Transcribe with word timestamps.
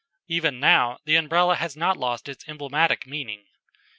Even 0.27 0.59
now 0.59 0.97
the 1.05 1.15
Umbrella 1.15 1.53
has 1.53 1.77
not 1.77 1.95
lost 1.95 2.27
its 2.27 2.49
emblematic 2.49 3.05
meaning. 3.05 3.45